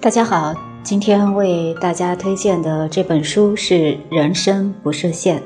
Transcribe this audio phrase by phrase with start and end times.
[0.00, 3.74] 大家好，今天为大家推荐的这本书是
[4.10, 5.38] 《人生不设限》。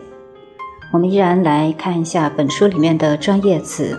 [0.93, 3.99] 我们依然来看一下本书里面的专业词。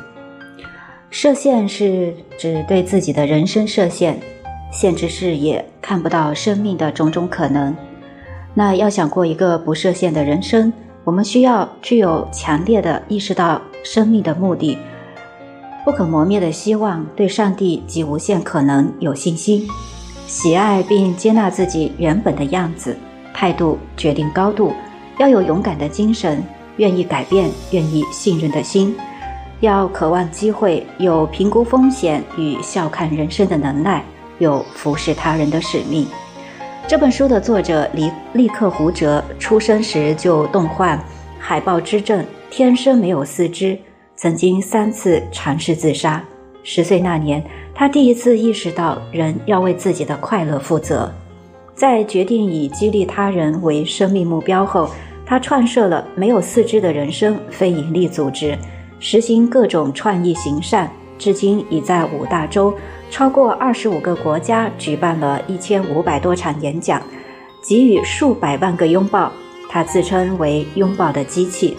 [1.09, 4.15] 设限是指对自己的人生设限，
[4.71, 7.75] 限制视野，看不到生命的种种可能。
[8.53, 10.71] 那要想过一个不设限的人生，
[11.05, 14.77] 我们需要具有强烈的意识到生命的目的，
[15.83, 19.67] 不可磨灭的希望，对上帝及无限可能有信心。
[20.27, 22.95] 喜爱并接纳自己原本的样子，
[23.33, 24.73] 态度决定高度。
[25.17, 26.41] 要有勇敢的精神，
[26.77, 28.95] 愿意改变，愿意信任的心。
[29.59, 34.03] 要渴望机会，有评估风险与笑看人生的能耐，
[34.39, 36.07] 有服侍他人的使命。
[36.85, 41.01] 这本书的作者李利克胡哲出生时就冻患
[41.39, 43.77] 海豹之症，天生没有四肢，
[44.17, 46.23] 曾经三次尝试自杀。
[46.63, 47.43] 十岁那年。
[47.75, 51.11] 他第一次意识到人要为自己的快乐负责，
[51.73, 54.87] 在决定以激励他人为生命目标后，
[55.25, 58.55] 他创设了没有四肢的人生非营利组织，
[58.99, 60.87] 实行各种创意行善，
[61.17, 62.71] 至今已在五大洲
[63.13, 66.99] 超过二十五个国家举办了一千五百多场演讲，
[67.61, 69.31] 给予数百万个拥抱。
[69.69, 71.77] 他自称为“拥抱的机器”。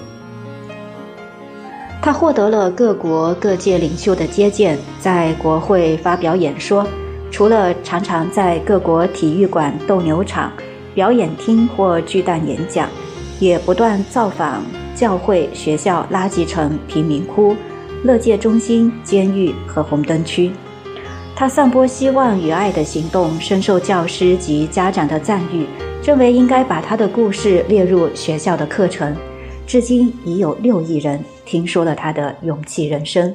[2.00, 6.86] 他获得了各国各界领袖的接见，在国会发表演说。
[7.32, 10.52] 除了常常在各国体育馆、斗牛场、
[10.94, 12.88] 表演厅或巨蛋演讲，
[13.40, 14.62] 也不断造访
[14.94, 17.56] 教会、学校、垃圾城、贫民窟、
[18.04, 20.52] 乐界中心、监狱和红灯区。
[21.36, 25.66] 他散播希望与爱的行动深受教师及家长的赞誉，
[26.04, 29.14] 认为应该把他的故事列入学校的课程。
[29.66, 33.34] 至今已有六亿人听说了他的勇气人生。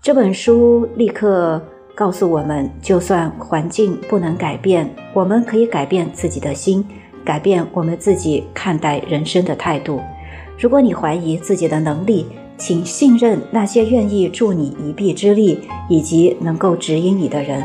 [0.00, 1.62] 这本书立刻
[1.94, 6.82] 告诉我们：就算环境不能改变，我们可以改变自己的心，
[7.22, 10.00] 改变我们自己看待人生的态度。
[10.58, 12.26] 如果你怀疑自己的能力，
[12.64, 15.58] 请信任那些愿意助你一臂之力
[15.88, 17.60] 以及能够指引你的人。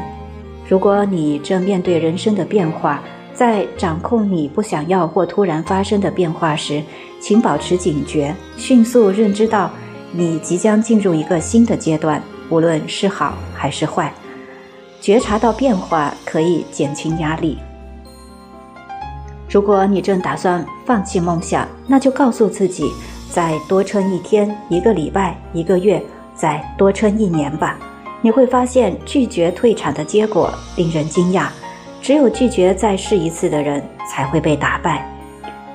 [0.68, 6.82] 如果你正面对人生的变化，在掌控你不想要或突然发生的变化时，
[7.22, 9.70] 请保持警觉，迅速认知到
[10.12, 12.20] 你即将进入一个新的阶段，
[12.50, 14.12] 无论是好还是坏。
[15.00, 17.60] 觉察到变化可以减轻压力。
[19.48, 22.92] 如果你正打算放弃梦想，那就告诉自己，
[23.38, 26.02] 再多撑一天、一个礼拜、一个月，
[26.34, 27.78] 再多撑一年吧。
[28.20, 31.50] 你会发现，拒绝退场的结果令人惊讶。
[32.02, 35.08] 只有拒绝再试一次的人，才会被打败。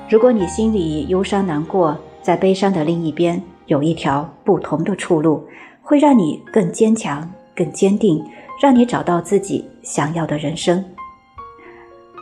[0.09, 5.47] 如果你心里忧伤难过，在悲伤的另一边有一条不同的出路，
[5.83, 8.21] 会让你更坚强、更坚定，
[8.61, 10.84] 让你找到自己想要的人生。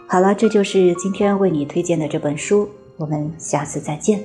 [0.06, 2.68] 好了，这就是今天为你推荐的这本书，
[2.98, 4.20] 我们下次再见。